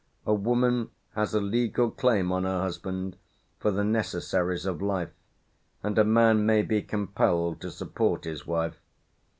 [0.25, 3.17] A woman has a legal claim on her husband
[3.59, 5.11] for the necessaries of life,
[5.83, 8.79] and a man may be compelled to support his wife.